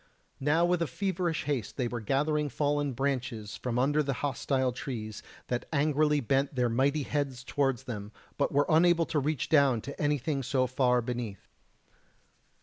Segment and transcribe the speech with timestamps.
[0.39, 5.67] Now with feverish haste they were gathering fallen branches from under the hostile trees, that
[5.71, 10.41] angrily bent their mighty heads towards them, but were unable to reach down to anything
[10.41, 11.47] so far beneath.